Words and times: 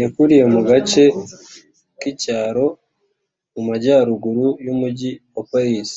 Yakuriye 0.00 0.44
mu 0.54 0.60
gace 0.68 1.02
k’icyaro 2.00 2.66
mu 3.52 3.60
majyaruguru 3.68 4.46
y’umugi 4.64 5.10
wa 5.34 5.42
Paris. 5.50 5.90